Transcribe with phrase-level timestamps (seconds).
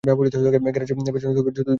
[0.03, 1.69] গ্যারেজের পেছনের জুতার বাক্সের ভেতর।